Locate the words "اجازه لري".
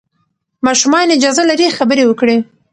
1.17-1.67